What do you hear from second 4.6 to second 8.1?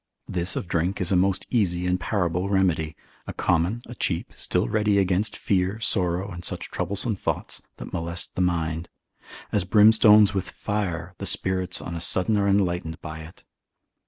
ready against fear, sorrow, and such troublesome thoughts, that